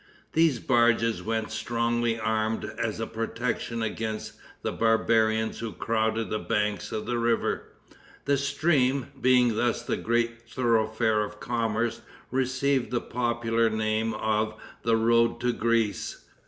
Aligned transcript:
These 0.33 0.57
barges 0.59 1.21
went 1.21 1.51
strongly 1.51 2.19
armed 2.19 2.65
as 2.65 2.99
a 2.99 3.05
protection 3.05 3.83
against 3.83 4.33
the 4.63 4.71
barbarians 4.71 5.59
who 5.59 5.73
crowded 5.73 6.31
the 6.31 6.39
banks 6.39 6.91
of 6.91 7.05
the 7.05 7.19
river. 7.19 7.65
The 8.25 8.35
stream, 8.37 9.11
being 9.21 9.55
thus 9.55 9.83
the 9.83 9.97
great 9.97 10.49
thoroughfare 10.49 11.23
of 11.23 11.39
commerce, 11.39 12.01
received 12.31 12.89
the 12.89 12.99
popular 12.99 13.69
name 13.69 14.15
of 14.15 14.59
The 14.81 14.95
Road 14.97 15.39
to 15.41 15.53
Greece. 15.53 16.25